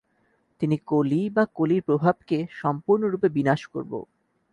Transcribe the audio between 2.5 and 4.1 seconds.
সম্পূর্ণরূপে বিনাশ করব।